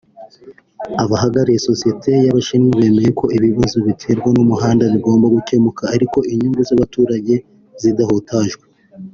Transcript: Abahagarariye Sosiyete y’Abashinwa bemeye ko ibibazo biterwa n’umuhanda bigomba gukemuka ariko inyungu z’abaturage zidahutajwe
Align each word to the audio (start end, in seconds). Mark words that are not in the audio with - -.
Abahagarariye 1.03 1.59
Sosiyete 1.67 2.11
y’Abashinwa 2.25 2.71
bemeye 2.81 3.09
ko 3.19 3.25
ibibazo 3.37 3.77
biterwa 3.87 4.29
n’umuhanda 4.35 4.83
bigomba 4.93 5.25
gukemuka 5.35 5.83
ariko 5.95 6.17
inyungu 6.31 6.61
z’abaturage 6.69 7.33
zidahutajwe 7.83 8.65